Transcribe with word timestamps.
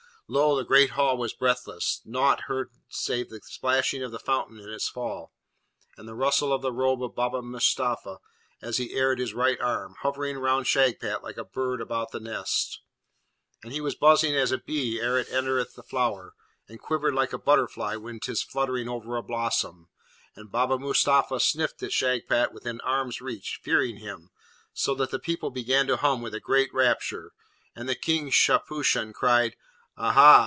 Lo, 0.33 0.55
the 0.55 0.63
great 0.63 0.91
Hall 0.91 1.17
was 1.17 1.33
breathless, 1.33 1.99
nought 2.05 2.43
heard 2.43 2.69
save 2.87 3.27
the 3.29 3.41
splashing 3.43 4.01
of 4.01 4.13
the 4.13 4.17
fountain 4.19 4.61
in 4.61 4.69
its 4.69 4.87
fall, 4.87 5.33
and 5.97 6.07
the 6.07 6.15
rustle 6.15 6.53
of 6.53 6.61
the 6.61 6.71
robe 6.71 7.03
of 7.03 7.13
Baba 7.15 7.41
Mustapha 7.41 8.19
as 8.61 8.77
he 8.77 8.93
aired 8.93 9.19
his 9.19 9.33
right 9.33 9.59
arm, 9.59 9.95
hovering 10.03 10.37
round 10.37 10.67
Shagpat 10.67 11.21
like 11.21 11.35
a 11.35 11.43
bird 11.43 11.81
about 11.81 12.11
the 12.13 12.21
nest; 12.21 12.79
and 13.61 13.73
he 13.73 13.81
was 13.81 13.93
buzzing 13.93 14.33
as 14.33 14.53
a 14.53 14.57
bee 14.57 15.01
ere 15.01 15.17
it 15.17 15.27
entereth 15.29 15.73
the 15.75 15.83
flower, 15.83 16.33
and 16.65 16.79
quivered 16.81 17.13
like 17.13 17.33
a 17.33 17.37
butterfly 17.37 17.97
when 17.97 18.21
'tis 18.21 18.41
fluttering 18.41 18.87
over 18.87 19.17
a 19.17 19.21
blossom; 19.21 19.89
and 20.33 20.49
Baba 20.49 20.79
Mustapha 20.79 21.41
sniffed 21.41 21.83
at 21.83 21.91
Shagpat 21.91 22.53
within 22.53 22.79
arm's 22.85 23.19
reach, 23.19 23.59
fearing 23.61 23.97
him, 23.97 24.29
so 24.71 24.95
that 24.95 25.11
the 25.11 25.19
people 25.19 25.49
began 25.51 25.87
to 25.87 25.97
hum 25.97 26.21
with 26.21 26.33
a 26.33 26.39
great 26.39 26.73
rapture, 26.73 27.33
and 27.75 27.89
the 27.89 27.95
King 27.95 28.29
Shahpushan 28.29 29.13
cried, 29.13 29.57
'Aha! 29.97 30.39